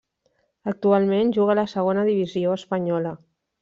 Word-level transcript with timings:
Actualment 0.71 1.31
juga 1.37 1.55
a 1.57 1.59
la 1.61 1.69
segona 1.77 2.09
divisió 2.11 2.59
espanyola. 2.63 3.19